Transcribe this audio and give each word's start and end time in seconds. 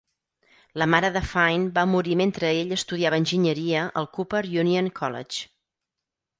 La 0.81 0.87
mare 0.93 1.11
de 1.17 1.21
Fine 1.33 1.67
va 1.75 1.83
morir 1.91 2.17
mentre 2.23 2.51
ell 2.63 2.73
estudiava 2.79 3.21
enginyeria 3.25 3.87
al 4.03 4.11
Cooper 4.19 4.45
Union 4.65 4.93
College. 5.03 5.49